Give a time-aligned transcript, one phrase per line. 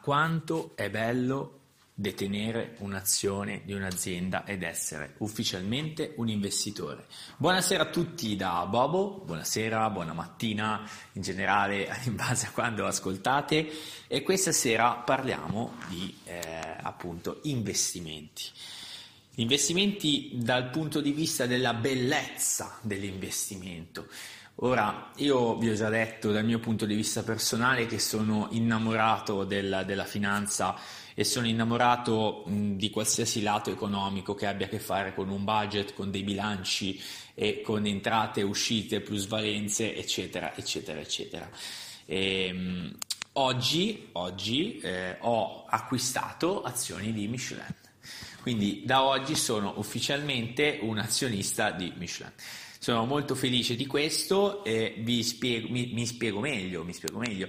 [0.00, 1.60] Quanto è bello
[1.94, 7.06] detenere un'azione di un'azienda ed essere ufficialmente un investitore.
[7.36, 13.70] Buonasera a tutti da Bobo, buonasera, buona mattina, in generale in base a quando ascoltate
[14.06, 16.40] e questa sera parliamo di eh,
[16.82, 18.44] appunto investimenti.
[19.36, 24.08] Investimenti dal punto di vista della bellezza dell'investimento.
[24.56, 29.44] Ora, io vi ho già detto dal mio punto di vista personale che sono innamorato
[29.44, 30.76] della, della finanza
[31.14, 35.42] e sono innamorato mh, di qualsiasi lato economico che abbia a che fare con un
[35.42, 37.00] budget, con dei bilanci
[37.34, 41.50] e con entrate, uscite, plusvalenze, eccetera, eccetera, eccetera.
[42.04, 42.96] E, mh,
[43.32, 47.74] oggi, oggi eh, ho acquistato azioni di Michelin.
[48.42, 52.32] Quindi da oggi sono ufficialmente un azionista di Michelin.
[52.82, 56.82] Sono molto felice di questo e vi spiego, mi, mi spiego meglio.
[56.82, 57.46] Mi spiego meglio.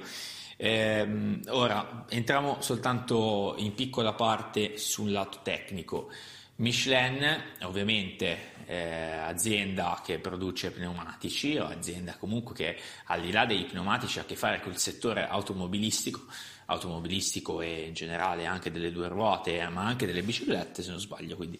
[0.58, 6.12] Eh, ora entriamo soltanto in piccola parte sul lato tecnico.
[6.58, 7.25] Michelin,
[7.64, 14.20] ovviamente, eh, azienda che produce pneumatici, o azienda comunque che al di là dei pneumatici
[14.20, 16.28] ha a che fare col settore automobilistico,
[16.68, 21.36] automobilistico e in generale anche delle due ruote, ma anche delle biciclette, se non sbaglio.
[21.36, 21.59] Quindi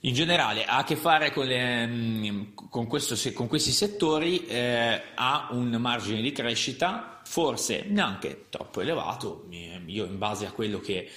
[0.00, 5.02] in generale ha a che fare con, le, mm, con, questo, con questi settori, eh,
[5.14, 11.10] ha un margine di crescita forse neanche troppo elevato, io in base a quello che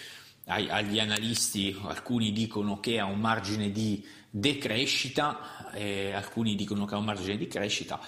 [0.45, 6.97] agli analisti alcuni dicono che ha un margine di decrescita e alcuni dicono che ha
[6.97, 7.99] un margine di crescita.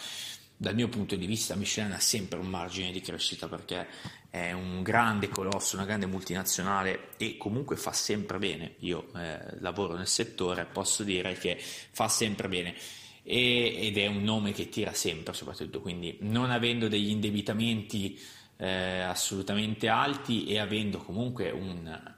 [0.55, 3.87] Dal mio punto di vista Michelin ha sempre un margine di crescita perché
[4.33, 8.77] è un grande colosso, una grande multinazionale e comunque fa sempre bene.
[8.79, 12.73] Io eh, lavoro nel settore, posso dire che fa sempre bene
[13.21, 18.19] e, ed è un nome che tira sempre soprattutto, quindi non avendo degli indebitamenti
[18.57, 22.15] eh, assolutamente alti e avendo comunque un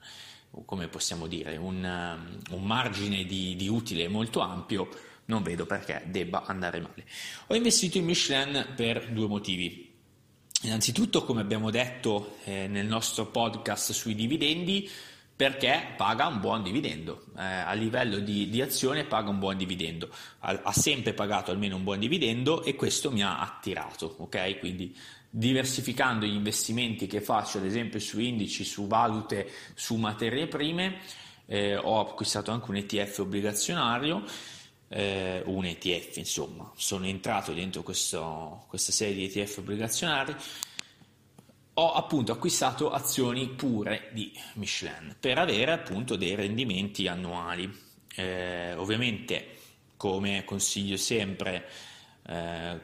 [0.64, 1.84] come possiamo dire, un,
[2.50, 4.88] un margine di, di utile molto ampio,
[5.26, 7.04] non vedo perché debba andare male.
[7.48, 9.85] Ho investito in Michelin per due motivi.
[10.62, 14.88] Innanzitutto, come abbiamo detto eh, nel nostro podcast sui dividendi,
[15.36, 20.08] perché paga un buon dividendo, eh, a livello di, di, azione paga un buon dividendo,
[20.40, 24.58] ha, ha, sempre pagato almeno un buon dividendo e questo mi ha attirato, ok?
[24.58, 24.96] Quindi
[25.28, 31.00] diversificando gli investimenti che faccio, ad esempio su indici, su valute, su materie prime,
[31.44, 34.24] eh, ho acquistato anche un ETF obbligazionario
[34.88, 40.34] eh, un ETF, insomma, sono entrato dentro questo, questa serie di ETF obbligazionari,
[41.78, 47.70] ho appunto acquistato azioni pure di Michelin per avere appunto dei rendimenti annuali.
[48.14, 49.56] Eh, ovviamente,
[49.96, 51.68] come consiglio sempre,
[52.28, 52.80] eh,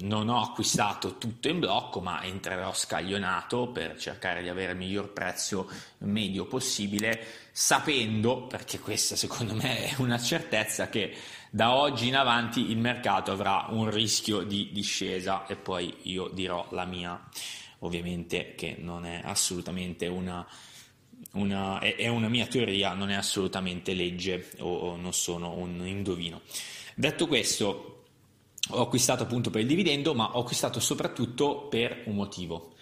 [0.00, 5.12] non ho acquistato tutto in blocco, ma entrerò scaglionato per cercare di avere il miglior
[5.12, 11.14] prezzo medio possibile, sapendo, perché questa secondo me è una certezza, che
[11.50, 16.66] da oggi in avanti il mercato avrà un rischio di discesa e poi io dirò
[16.70, 17.28] la mia,
[17.80, 20.46] ovviamente che non è assolutamente una...
[21.32, 26.42] Una, è, una mia teoria, non è assolutamente legge o, o non sono un indovino.
[26.94, 28.03] Detto questo,
[28.74, 32.72] ho acquistato appunto per il dividendo, ma ho acquistato soprattutto per un motivo.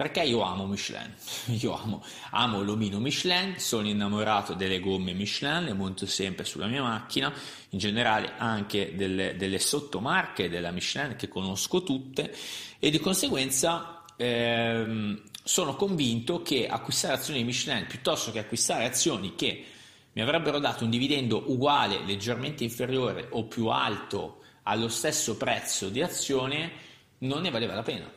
[0.00, 1.12] Perché io amo Michelin,
[1.60, 6.82] io amo, amo l'omino Michelin, sono innamorato delle gomme Michelin, le monto sempre sulla mia
[6.82, 7.30] macchina,
[7.68, 12.34] in generale anche delle, delle sottomarche della Michelin che conosco tutte
[12.78, 19.66] e di conseguenza ehm, sono convinto che acquistare azioni Michelin piuttosto che acquistare azioni che
[20.12, 26.02] mi avrebbero dato un dividendo uguale, leggermente inferiore o più alto allo stesso prezzo di
[26.02, 26.72] azione
[27.18, 28.10] non ne valeva la pena.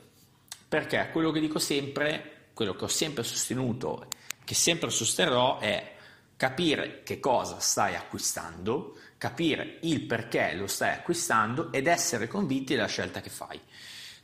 [0.67, 4.07] Perché quello che dico sempre, quello che ho sempre sostenuto,
[4.43, 5.91] che sempre sosterrò è
[6.35, 12.87] capire che cosa stai acquistando, capire il perché lo stai acquistando ed essere convinti della
[12.87, 13.59] scelta che fai.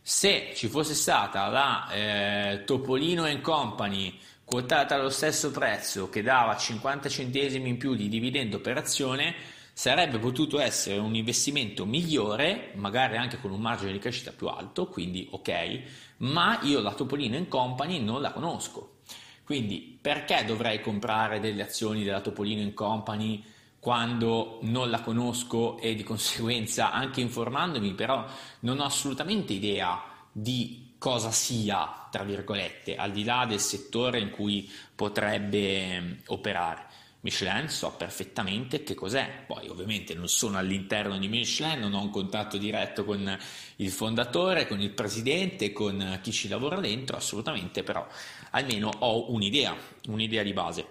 [0.02, 7.08] Se ci fosse stata la eh, Topolino Company quotata allo stesso prezzo che dava 50
[7.08, 9.36] centesimi in più di dividendo per azione,
[9.80, 14.88] sarebbe potuto essere un investimento migliore, magari anche con un margine di crescita più alto,
[14.88, 15.82] quindi ok,
[16.18, 18.98] ma io la Topolino Company non la conosco.
[19.46, 23.42] Quindi perché dovrei comprare delle azioni della Topolino Company
[23.80, 28.26] quando non la conosco e di conseguenza anche informandomi, però
[28.60, 34.30] non ho assolutamente idea di cosa sia, tra virgolette, al di là del settore in
[34.30, 36.89] cui potrebbe operare.
[37.22, 42.10] Michelin so perfettamente che cos'è, poi ovviamente non sono all'interno di Michelin, non ho un
[42.10, 43.38] contatto diretto con
[43.78, 48.08] il fondatore, con il presidente, con chi ci lavora dentro, assolutamente, però
[48.52, 49.76] almeno ho un'idea,
[50.08, 50.88] un'idea di base.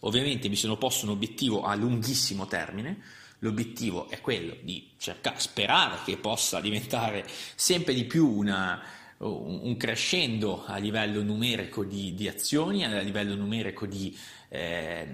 [0.00, 3.00] Ovviamente mi sono posto un obiettivo a lunghissimo termine,
[3.38, 8.82] l'obiettivo è quello di cercare, sperare che possa diventare sempre di più una,
[9.18, 14.14] un crescendo a livello numerico di, di azioni, a livello numerico di,
[14.54, 15.06] eh,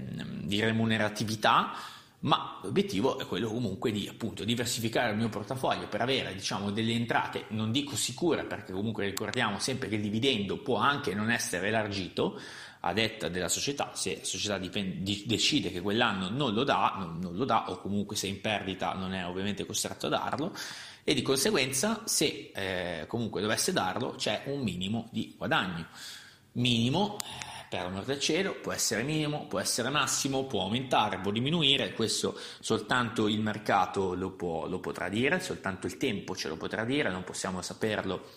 [0.43, 1.73] di remuneratività,
[2.21, 6.93] ma l'obiettivo è quello comunque di appunto diversificare il mio portafoglio per avere diciamo delle
[6.93, 11.69] entrate, non dico sicure perché comunque ricordiamo sempre che il dividendo può anche non essere
[11.69, 12.39] elargito
[12.81, 17.19] a detta della società, se la società dipende, decide che quell'anno non lo dà, non,
[17.21, 20.55] non lo dà o comunque se è in perdita non è ovviamente costretto a darlo
[21.05, 25.87] e di conseguenza se eh, comunque dovesse darlo c'è un minimo di guadagno.
[26.53, 31.31] Minimo, eh, per amor del cielo, può essere minimo, può essere massimo, può aumentare, può
[31.31, 36.57] diminuire, questo soltanto il mercato lo, può, lo potrà dire, soltanto il tempo ce lo
[36.57, 38.31] potrà dire, non possiamo saperlo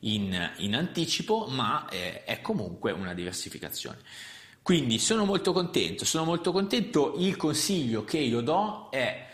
[0.00, 3.98] in, in anticipo, ma eh, è comunque una diversificazione.
[4.62, 9.28] Quindi sono molto contento, sono molto contento, il consiglio che io do è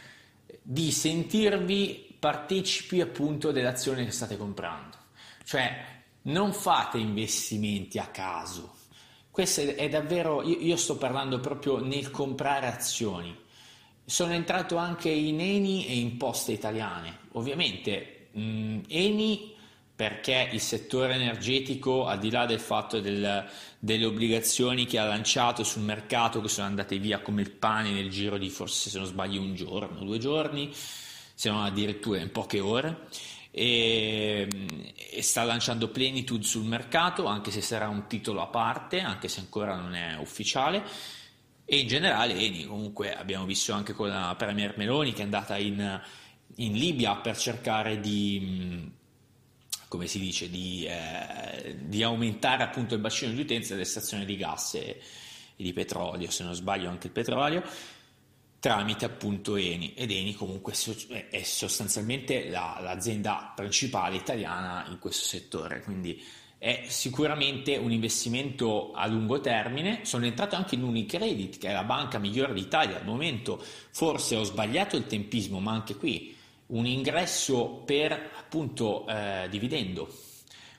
[0.60, 4.98] di sentirvi partecipi appunto dell'azione che state comprando.
[5.42, 8.76] Cioè non fate investimenti a caso.
[9.38, 13.32] Questo è davvero, io, io sto parlando proprio nel comprare azioni.
[14.04, 17.18] Sono entrato anche in Eni e in Poste Italiane.
[17.34, 19.54] Ovviamente mh, Eni
[19.94, 23.48] perché il settore energetico, al di là del fatto del,
[23.78, 28.10] delle obbligazioni che ha lanciato sul mercato, che sono andate via come il pane nel
[28.10, 32.58] giro di forse se non sbaglio un giorno, due giorni, se non addirittura in poche
[32.58, 33.06] ore.
[33.50, 34.48] E,
[35.10, 39.40] e, sta lanciando Plenitude sul mercato, anche se sarà un titolo a parte, anche se
[39.40, 40.82] ancora non è ufficiale.
[41.64, 45.56] E in generale, Eni, comunque abbiamo visto anche con la Premier Meloni che è andata
[45.56, 46.00] in,
[46.56, 48.90] in Libia per cercare di,
[49.88, 54.36] come si dice, di, eh, di, aumentare appunto il bacino di utenza delle stazioni di
[54.36, 55.00] gas e,
[55.56, 57.62] e di petrolio, se non sbaglio anche il petrolio
[58.60, 60.72] tramite appunto Eni ed Eni comunque
[61.30, 66.22] è sostanzialmente la, l'azienda principale italiana in questo settore, quindi
[66.58, 70.00] è sicuramente un investimento a lungo termine.
[70.02, 73.62] Sono entrato anche in Unicredit, che è la banca migliore d'Italia al momento.
[73.90, 76.34] Forse ho sbagliato il tempismo, ma anche qui
[76.66, 80.12] un ingresso per appunto eh, dividendo.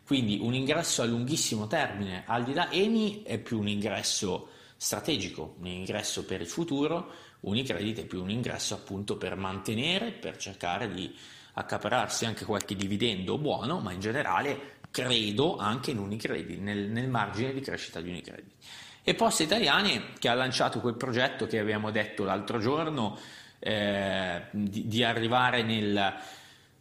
[0.06, 2.24] Quindi un ingresso a lunghissimo termine.
[2.26, 8.00] Al di là Eni è più un ingresso strategico, un ingresso per il futuro Unicredit
[8.00, 11.14] è più un ingresso appunto per mantenere, per cercare di
[11.54, 17.54] accapararsi anche qualche dividendo buono, ma in generale credo anche in Unicredit, nel, nel margine
[17.54, 18.52] di crescita di Unicredit.
[19.04, 23.18] E Poste Italiane che ha lanciato quel progetto che abbiamo detto l'altro giorno
[23.60, 26.14] eh, di, di, arrivare nel,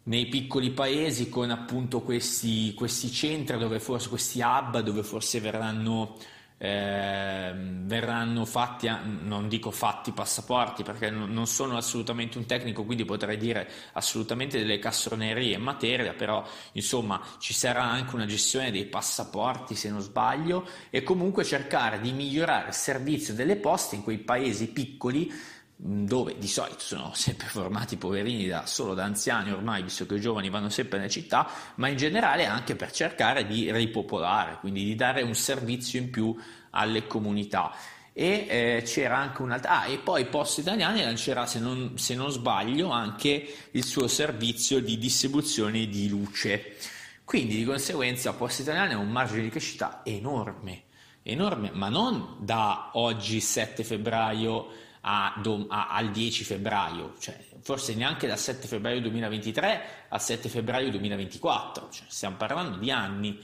[0.05, 6.17] nei piccoli paesi con appunto questi, questi centri dove forse questi hub dove forse verranno
[6.59, 8.91] eh, verranno fatti,
[9.23, 14.79] non dico fatti passaporti perché non sono assolutamente un tecnico, quindi potrei dire assolutamente delle
[14.79, 20.69] castronerie in materia, però insomma ci sarà anche una gestione dei passaporti se non sbaglio
[20.91, 25.33] e comunque cercare di migliorare il servizio delle poste in quei paesi piccoli
[25.81, 30.21] dove di solito sono sempre formati poverini da, solo da anziani ormai, visto che i
[30.21, 34.97] giovani vanno sempre nelle città, ma in generale anche per cercare di ripopolare, quindi di
[34.97, 36.37] dare un servizio in più
[36.71, 37.73] alle comunità.
[38.13, 39.83] E eh, c'era anche un'altra.
[39.83, 44.81] Ah, e poi Poste Italiane lancerà, se non, se non sbaglio, anche il suo servizio
[44.81, 46.75] di distribuzione di luce.
[47.23, 50.83] Quindi di conseguenza Poste Italiane ha un margine di crescita enorme,
[51.23, 58.27] enorme, ma non da oggi 7 febbraio a, a, al 10 febbraio, cioè forse neanche
[58.27, 63.41] dal 7 febbraio 2023 al 7 febbraio 2024, cioè, stiamo parlando di anni.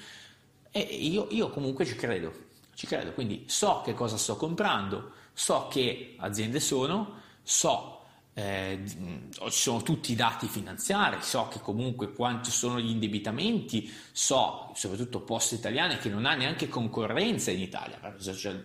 [0.71, 2.33] E io, io comunque ci credo,
[2.75, 7.94] ci credo, quindi so che cosa sto comprando, so che aziende sono, so
[8.35, 14.73] eh, ci sono tutti i dati finanziari, so che comunque quanti sono gli indebitamenti, so
[14.75, 18.61] soprattutto Poste Italiane che non ha neanche concorrenza in Italia, cioè,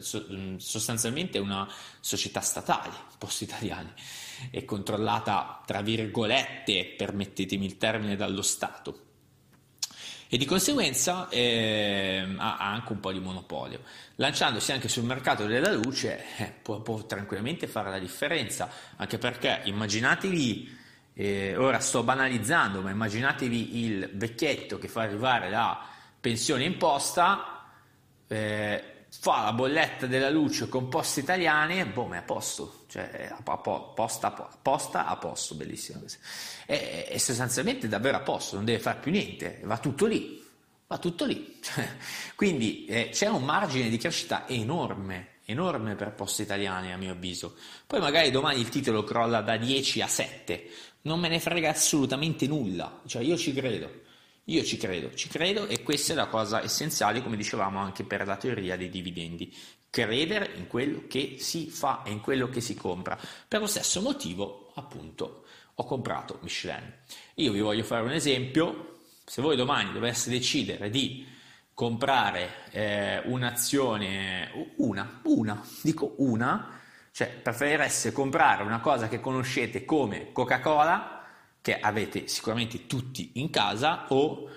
[0.57, 3.93] sostanzialmente è una società statale, Poste Italiane,
[4.49, 9.07] è controllata tra virgolette, permettetemi il termine, dallo Stato
[10.31, 13.81] e di conseguenza eh, ha, anche un po' di monopolio.
[14.15, 19.61] Lanciandosi anche sul mercato della luce eh, può, può, tranquillamente fare la differenza, anche perché
[19.63, 20.77] immaginatevi,
[21.15, 25.83] eh, ora sto banalizzando, ma immaginatevi il vecchietto che fa arrivare la
[26.21, 27.63] pensione imposta,
[29.09, 34.31] fa la bolletta della luce con poste italiane, ma è a posto, cioè a posta,
[34.61, 36.01] posta a posto, bellissimo.
[36.65, 40.45] È, è sostanzialmente davvero a posto, non deve fare più niente, va tutto lì,
[40.87, 41.59] va tutto lì.
[42.35, 47.55] Quindi eh, c'è un margine di crescita enorme, enorme per poste italiane a mio avviso.
[47.87, 50.69] Poi magari domani il titolo crolla da 10 a 7,
[51.01, 54.07] non me ne frega assolutamente nulla, cioè io ci credo.
[54.49, 58.25] Io ci credo, ci credo e questa è la cosa essenziale, come dicevamo anche per
[58.25, 59.55] la teoria dei dividendi.
[59.91, 63.15] Credere in quello che si fa e in quello che si compra.
[63.47, 65.43] Per lo stesso motivo, appunto,
[65.75, 66.91] ho comprato Michelin.
[67.35, 69.01] Io vi voglio fare un esempio.
[69.23, 71.27] Se voi domani doveste decidere di
[71.75, 76.79] comprare eh, un'azione, una, una, dico una,
[77.11, 81.18] cioè preferireste comprare una cosa che conoscete come Coca-Cola
[81.61, 84.49] che avete sicuramente tutti in casa o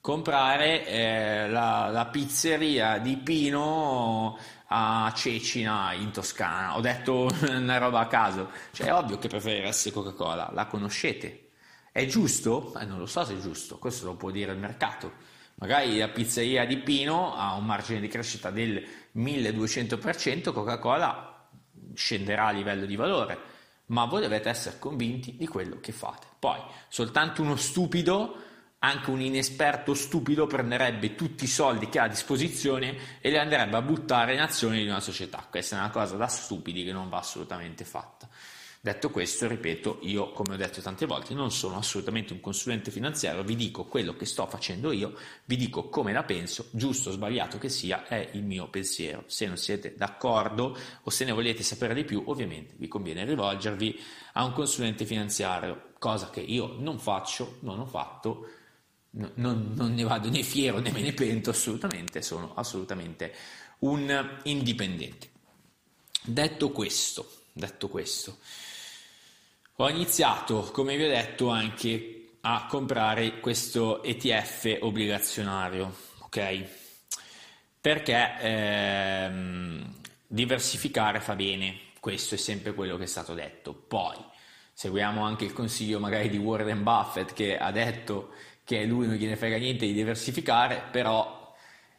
[0.00, 4.38] comprare eh, la, la, pizzeria di Pino
[4.68, 6.76] a Cecina in Toscana.
[6.76, 11.48] Ho detto una roba a caso, cioè è ovvio che preferireste Coca-Cola, la conoscete.
[11.92, 12.74] È giusto?
[12.78, 15.28] Eh, non lo so se è giusto, questo lo può dire il mercato.
[15.56, 18.82] Magari la pizzeria di Pino ha un margine di crescita del
[19.14, 21.48] 1200%, Coca-Cola
[21.94, 23.58] scenderà a livello di valore
[23.90, 26.26] ma voi dovete essere convinti di quello che fate.
[26.38, 32.08] Poi, soltanto uno stupido, anche un inesperto stupido, prenderebbe tutti i soldi che ha a
[32.08, 35.46] disposizione e li andrebbe a buttare in azioni di una società.
[35.50, 38.28] Questa è una cosa da stupidi che non va assolutamente fatta.
[38.82, 43.44] Detto questo, ripeto, io come ho detto tante volte non sono assolutamente un consulente finanziario,
[43.44, 45.12] vi dico quello che sto facendo io,
[45.44, 49.24] vi dico come la penso, giusto o sbagliato che sia, è il mio pensiero.
[49.26, 54.00] Se non siete d'accordo o se ne volete sapere di più, ovviamente vi conviene rivolgervi
[54.32, 58.46] a un consulente finanziario, cosa che io non faccio, non ho fatto,
[59.10, 63.34] non, non ne vado né fiero né me ne pento assolutamente, sono assolutamente
[63.80, 65.28] un indipendente.
[66.22, 68.38] Detto questo, detto questo,
[69.76, 76.64] ho iniziato, come vi ho detto, anche a comprare questo ETF obbligazionario, ok?
[77.80, 79.94] Perché ehm,
[80.26, 83.72] diversificare fa bene, questo è sempre quello che è stato detto.
[83.74, 84.16] Poi
[84.72, 88.32] seguiamo anche il consiglio magari di Warren Buffett che ha detto
[88.64, 91.54] che lui non gliene frega niente di diversificare, però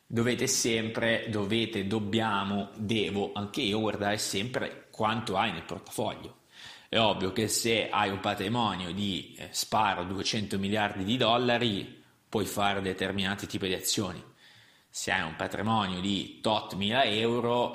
[0.05, 6.39] dovete sempre, dovete, dobbiamo, devo, anche io guardare sempre quanto hai nel portafoglio
[6.91, 12.43] è ovvio che se hai un patrimonio di eh, sparo 200 miliardi di dollari puoi
[12.43, 14.21] fare determinati tipi di azioni.
[14.89, 17.71] Se hai un patrimonio di tot mila euro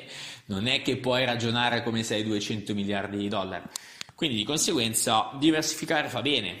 [0.48, 3.64] non è che puoi ragionare come se hai 200 miliardi di dollari.
[4.14, 6.56] Quindi di conseguenza diversificare fa bene,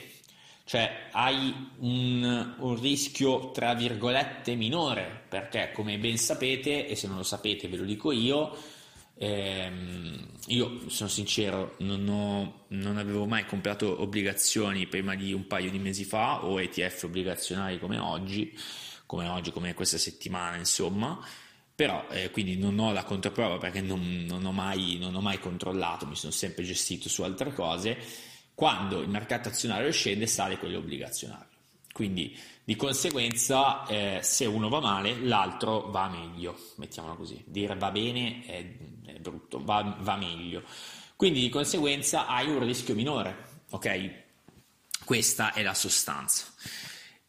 [0.64, 7.16] cioè hai un, un, rischio tra virgolette minore perché come ben sapete e se non
[7.16, 8.54] lo sapete ve lo dico io
[9.16, 15.70] Ehm, io sono sincero, non, ho, non, avevo mai comprato obbligazioni prima di un paio
[15.70, 18.56] di mesi fa o ETF obbligazionari come oggi,
[19.06, 21.18] come oggi, come questa settimana, insomma.
[21.74, 25.40] Però eh, quindi non ho la controprova perché non, non, ho mai, non ho mai
[25.40, 27.98] controllato, mi sono sempre gestito su altre cose.
[28.54, 31.48] Quando il mercato azionario scende, sale quello obbligazionario.
[31.92, 37.42] Quindi di conseguenza, eh, se uno va male, l'altro va meglio, mettiamola così.
[37.46, 40.62] Dire va bene è, è brutto, va, va, meglio.
[41.16, 43.36] Quindi di conseguenza hai un rischio minore,
[43.70, 44.10] ok?
[45.04, 46.46] Questa è la sostanza.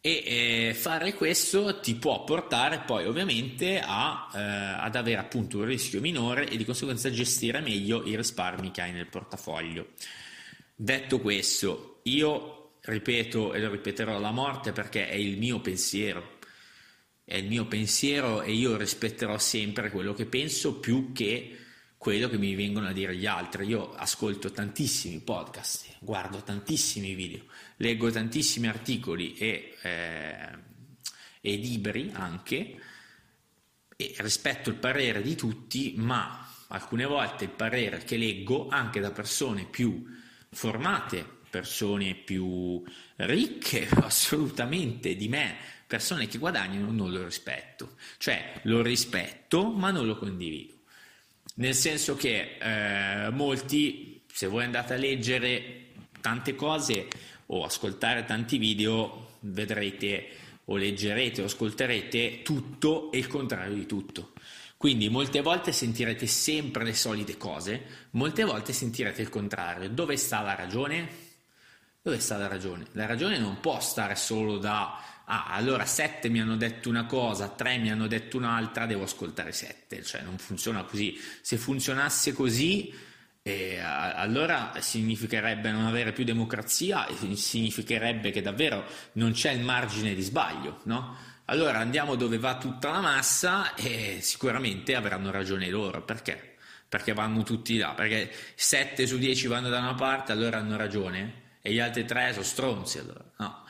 [0.00, 5.64] E eh, fare questo ti può portare poi ovviamente a, eh, ad avere appunto un
[5.64, 9.88] rischio minore e di conseguenza gestire meglio i risparmi che hai nel portafoglio.
[10.74, 16.34] Detto questo, io ripeto e lo ripeterò la morte perché è il mio pensiero.
[17.24, 21.65] È il mio pensiero e io rispetterò sempre quello che penso più che
[22.06, 23.66] quello che mi vengono a dire gli altri.
[23.66, 27.46] Io ascolto tantissimi podcast, guardo tantissimi video,
[27.78, 30.58] leggo tantissimi articoli e, eh,
[31.40, 32.80] e libri anche
[33.96, 39.10] e rispetto il parere di tutti, ma alcune volte il parere che leggo anche da
[39.10, 40.06] persone più
[40.50, 42.84] formate persone più
[43.16, 45.56] ricche assolutamente di me,
[45.88, 47.96] persone che guadagnano, non lo rispetto.
[48.18, 50.75] Cioè lo rispetto ma non lo condivido.
[51.58, 55.86] Nel senso che eh, molti, se voi andate a leggere
[56.20, 57.08] tante cose
[57.46, 60.28] o ascoltare tanti video, vedrete
[60.66, 64.32] o leggerete o ascolterete tutto e il contrario di tutto.
[64.76, 69.88] Quindi molte volte sentirete sempre le solite cose, molte volte sentirete il contrario.
[69.88, 71.08] Dove sta la ragione?
[72.02, 72.84] Dove sta la ragione?
[72.92, 77.48] La ragione non può stare solo da ah, allora sette mi hanno detto una cosa,
[77.48, 81.18] tre mi hanno detto un'altra, devo ascoltare sette, cioè non funziona così.
[81.40, 82.92] Se funzionasse così,
[83.42, 90.14] eh, allora significherebbe non avere più democrazia e significherebbe che davvero non c'è il margine
[90.14, 91.16] di sbaglio, no?
[91.44, 96.56] Allora andiamo dove va tutta la massa e sicuramente avranno ragione loro, perché?
[96.88, 101.58] Perché vanno tutti là, perché 7 su 10 vanno da una parte, allora hanno ragione
[101.62, 103.64] e gli altri 3 sono stronzi, allora no.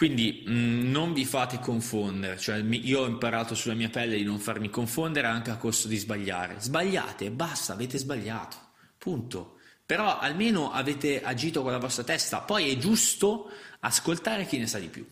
[0.00, 4.22] Quindi mh, mm, non vi fate confondere, cioè io ho imparato sulla mia pelle di
[4.22, 6.56] non farmi confondere anche a costo di sbagliare.
[6.58, 8.56] Sbagliate, basta, avete sbagliato,
[8.96, 9.58] punto.
[9.84, 14.78] Però almeno avete agito con la vostra testa, poi è giusto ascoltare chi ne sa
[14.78, 15.06] di più.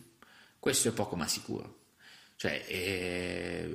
[0.59, 1.81] Questo è poco ma sicuro.
[2.37, 3.69] Cioè, è,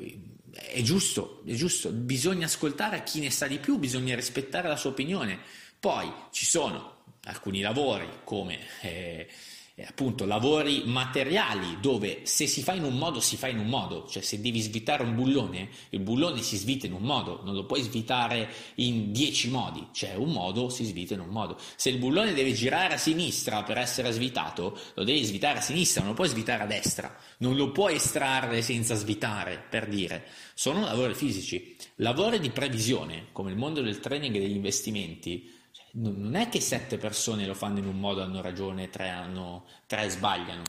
[0.49, 4.89] è giusto, è giusto, bisogna ascoltare chi ne sa di più, bisogna rispettare la sua
[4.89, 5.37] opinione.
[5.79, 8.59] Poi ci sono alcuni lavori come...
[8.81, 9.29] Eh,
[9.75, 13.67] eh, appunto lavori materiali dove se si fa in un modo si fa in un
[13.67, 17.55] modo, cioè se devi svitare un bullone, il bullone si svita in un modo, non
[17.55, 21.57] lo puoi svitare in dieci modi, cioè un modo si svita in un modo.
[21.75, 26.01] Se il bullone deve girare a sinistra per essere svitato, lo devi svitare a sinistra,
[26.01, 30.25] non lo puoi svitare a destra, non lo puoi estrarre senza svitare, per dire.
[30.53, 31.75] Sono lavori fisici.
[31.95, 35.61] Lavori di previsione, come il mondo del training e degli investimenti,
[35.95, 40.09] non è che sette persone lo fanno in un modo hanno ragione, tre, hanno, tre
[40.09, 40.63] sbagliano.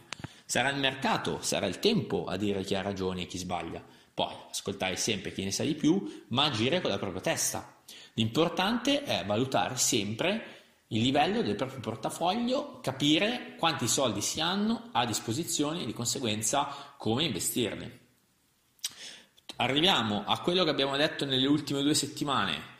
[0.44, 3.82] Sarà il mercato, sarà il tempo a dire chi ha ragione e chi sbaglia.
[4.12, 7.82] Poi ascoltare sempre chi ne sa di più, ma agire con la propria testa.
[8.14, 15.06] L'importante è valutare sempre il livello del proprio portafoglio, capire quanti soldi si hanno a
[15.06, 18.02] disposizione e di conseguenza come investirli.
[19.56, 22.73] Arriviamo a quello che abbiamo detto nelle ultime due settimane,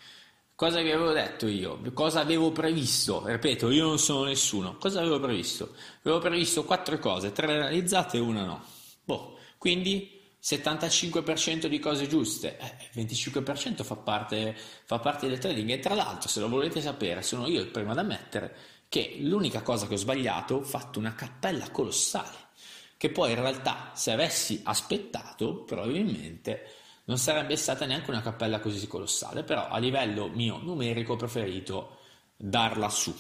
[0.57, 1.81] Cosa vi avevo detto io?
[1.93, 3.27] Cosa avevo previsto?
[3.27, 4.77] Ripeto, io non sono nessuno.
[4.77, 5.75] Cosa avevo previsto?
[6.03, 8.65] Avevo previsto quattro cose, tre realizzate e una no.
[9.03, 15.79] Boh, quindi 75% di cose giuste, eh, 25% fa parte, fa parte del trading e
[15.81, 18.55] tra l'altro se lo volete sapere sono io il primo ad ammettere
[18.89, 22.51] che l'unica cosa che ho sbagliato ho fatto una cappella colossale
[22.99, 26.69] che poi in realtà se avessi aspettato probabilmente
[27.05, 31.99] non sarebbe stata neanche una cappella così colossale, però a livello mio numerico ho preferito
[32.37, 33.15] darla su.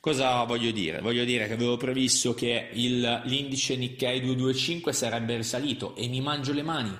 [0.00, 1.00] Cosa voglio dire?
[1.00, 6.52] Voglio dire che avevo previsto che il, l'indice Nikkei 225 sarebbe risalito e mi mangio
[6.52, 6.96] le mani,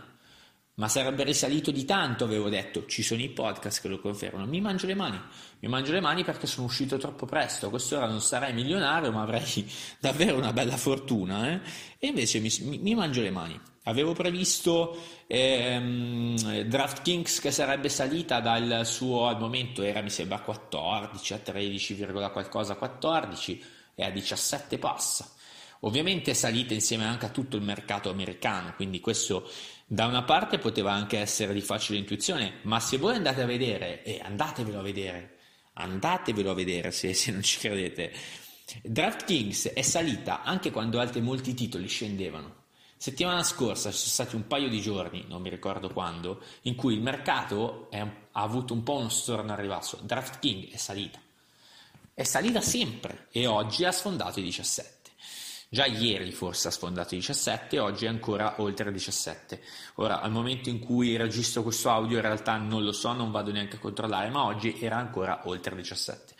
[0.76, 4.60] ma sarebbe risalito di tanto, avevo detto, ci sono i podcast che lo confermano, mi
[4.60, 5.18] mangio le mani,
[5.60, 9.22] mi mangio le mani perché sono uscito troppo presto, a quest'ora non sarei milionario, ma
[9.22, 11.60] avrei davvero una bella fortuna, eh?
[11.98, 13.58] e invece mi, mi, mi mangio le mani.
[13.84, 21.34] Avevo previsto ehm, DraftKings che sarebbe salita dal suo al momento era mi sembra 14
[21.34, 25.30] a 13, qualcosa 14 e a 17 passa.
[25.80, 29.48] Ovviamente è salita insieme anche a tutto il mercato americano, quindi questo
[29.88, 34.03] da una parte poteva anche essere di facile intuizione, ma se voi andate a vedere,
[34.03, 35.37] e andatevelo a vedere,
[35.75, 38.12] andatevelo a vedere se, se non ci credete,
[38.83, 42.64] DraftKings è salita anche quando altri molti titoli scendevano.
[42.96, 46.94] Settimana scorsa ci sono stati un paio di giorni, non mi ricordo quando, in cui
[46.94, 50.01] il mercato è, ha avuto un po' uno storno al ribasso.
[50.03, 51.20] DraftKings è salita.
[52.12, 54.95] È salita sempre e oggi ha sfondato i 17.
[55.68, 59.61] Già ieri forse ha sfondato i 17, oggi è ancora oltre i 17.
[59.96, 63.50] Ora, al momento in cui registro questo audio, in realtà non lo so, non vado
[63.50, 66.35] neanche a controllare, ma oggi era ancora oltre i 17.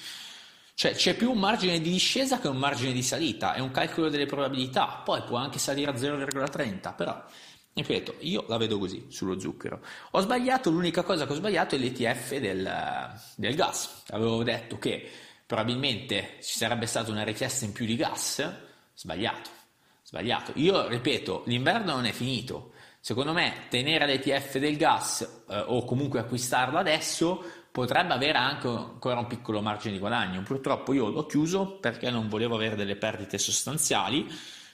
[0.73, 4.09] cioè, c'è più un margine di discesa che un margine di salita, è un calcolo
[4.09, 5.01] delle probabilità.
[5.05, 7.23] Poi può anche salire a 0,30, però
[7.73, 9.81] ripeto, io la vedo così sullo zucchero.
[10.11, 14.03] Ho sbagliato, l'unica cosa che ho sbagliato è l'ETF del, del gas.
[14.09, 15.09] Avevo detto che
[15.45, 18.45] probabilmente ci sarebbe stata una richiesta in più di gas,
[18.93, 19.59] sbagliato
[20.11, 20.51] Sbagliato.
[20.55, 22.73] Io ripeto, l'inverno non è finito.
[22.99, 29.19] Secondo me tenere l'ETF del gas eh, o comunque acquistarlo adesso potrebbe avere anche ancora
[29.19, 30.43] un piccolo margine di guadagno.
[30.43, 34.27] Purtroppo io l'ho chiuso perché non volevo avere delle perdite sostanziali,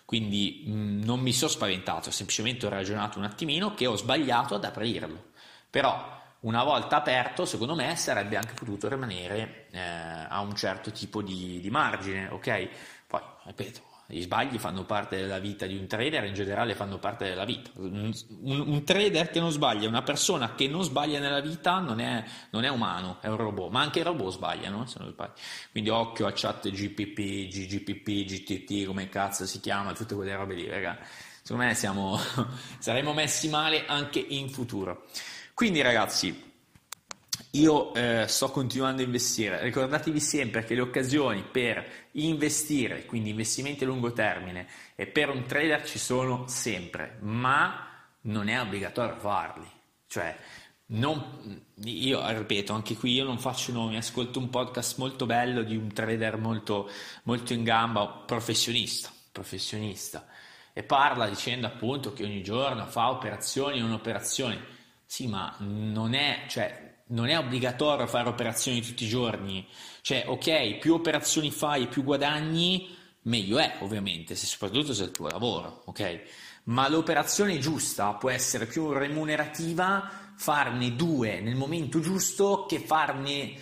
[0.08, 4.56] quindi mh, mm, non mi sono spaventato, semplicemente ho ragionato un attimino che ho sbagliato
[4.56, 5.32] ad aprirlo.
[5.70, 11.22] Però una volta aperto, secondo me, sarebbe anche potuto rimanere eh, a un certo tipo
[11.22, 12.70] di, di margine, ok?
[13.06, 17.28] Poi, ripeto, gli sbagli fanno parte della vita di un trader, in generale fanno parte
[17.28, 17.72] della vita.
[17.76, 22.00] Un, un, un trader che non sbaglia, una persona che non sbaglia nella vita non
[22.00, 25.34] è, non è umano, è un robot, ma anche i robot sbagliano, se non sbaglio.
[25.72, 30.70] Quindi occhio a chat GPP, GGPP, GTT, come cazzo si chiama, tutte quelle robe lì,
[30.70, 30.98] raga.
[31.42, 32.18] Secondo me siamo,
[32.80, 35.06] saremo messi male anche in futuro.
[35.54, 36.47] Quindi ragazzi,
[37.52, 39.62] io eh, sto continuando a investire.
[39.62, 45.46] Ricordatevi sempre che le occasioni per investire, quindi investimenti a lungo termine, e per un
[45.46, 47.88] trader ci sono sempre, ma
[48.22, 49.70] non è obbligatorio farli.
[50.08, 50.38] Cioè,
[50.90, 55.76] non, io ripeto, anche qui io non faccio nomi, ascolto un podcast molto bello di
[55.76, 56.90] un trader molto,
[57.24, 60.26] molto in gamba, professionista, professionista,
[60.72, 64.58] e parla dicendo appunto che ogni giorno fa operazioni e non operazioni.
[65.06, 69.66] Sì, ma non è, cioè, non è obbligatorio fare operazioni tutti i giorni.
[70.02, 75.12] Cioè, ok, più operazioni fai, più guadagni, meglio è, ovviamente, se soprattutto se è il
[75.12, 76.22] tuo lavoro, ok?
[76.66, 83.54] Ma l'operazione giusta può essere più remunerativa farne due nel momento giusto che farne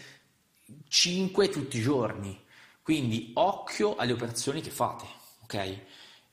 [0.88, 2.44] cinque tutti i giorni.
[2.82, 5.06] Quindi occhio alle operazioni che fate,
[5.44, 5.80] ok?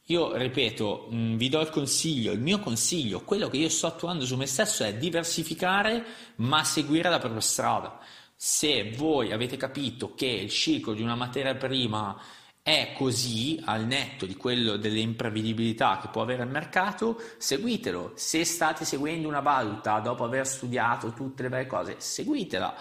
[0.06, 4.24] Io ripeto, mm, vi do il consiglio, il mio consiglio, quello che io sto attuando
[4.24, 6.04] su me stesso è diversificare
[6.36, 8.00] ma seguire la propria strada.
[8.34, 12.20] Se voi avete capito che il ciclo di una materia prima
[12.62, 18.12] è così al netto di quello delle imprevedibilità che può avere il mercato, seguitelo.
[18.16, 22.74] Se state seguendo una valuta dopo aver studiato tutte le varie cose, seguitela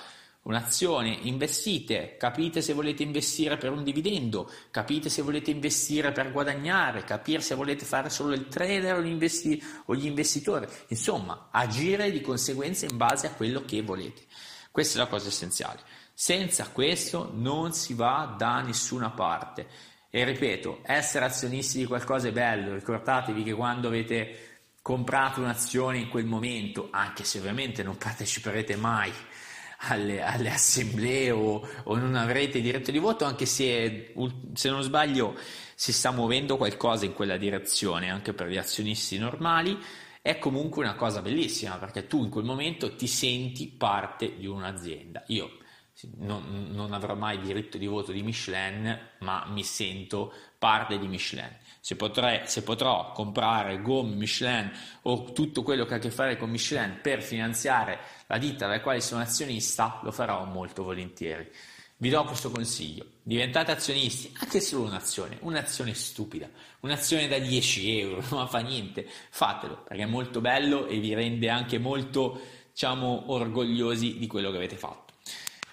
[0.43, 7.03] un'azione, investite, capite se volete investire per un dividendo, capite se volete investire per guadagnare,
[7.03, 12.09] capire se volete fare solo il trader o gli, investi- o gli investitori, insomma, agire
[12.11, 14.23] di conseguenza in base a quello che volete.
[14.71, 15.79] Questa è la cosa essenziale.
[16.13, 19.67] Senza questo non si va da nessuna parte.
[20.09, 24.49] E ripeto, essere azionisti di qualcosa è bello, ricordatevi che quando avete
[24.81, 29.11] comprato un'azione in quel momento, anche se ovviamente non parteciperete mai
[29.81, 34.13] alle, alle assemblee o, o, non avrete diritto di voto, anche se,
[34.53, 35.35] se non sbaglio
[35.75, 39.77] si sta muovendo qualcosa in quella direzione anche per gli azionisti normali.
[40.21, 45.23] È comunque una cosa bellissima perché tu in quel momento ti senti parte di un'azienda.
[45.27, 45.57] Io
[46.17, 51.57] non, non, avrò mai diritto di voto di Michelin, ma mi sento parte di Michelin.
[51.79, 54.71] Se, potrei, se potrò comprare gomme Michelin
[55.03, 58.81] o tutto quello che ha a che fare con Michelin per finanziare la ditta della
[58.81, 61.49] quale sono azionista, lo farò molto volentieri.
[62.01, 68.23] Vi do questo consiglio, diventate azionisti, anche solo un'azione, un'azione stupida, un'azione da 10 euro,
[68.35, 74.17] non fa niente, fatelo perché è molto bello e vi rende anche molto, diciamo, orgogliosi
[74.17, 75.10] di quello che avete fatto.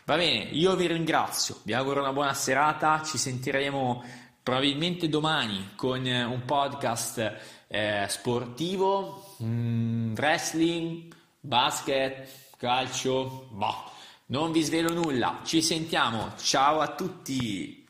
[0.09, 4.03] Va bene, io vi ringrazio, vi auguro una buona serata, ci sentiremo
[4.43, 13.91] probabilmente domani con un podcast eh, sportivo, mm, wrestling, basket, calcio, boh,
[14.29, 17.87] non vi svelo nulla, ci sentiamo, ciao a tutti!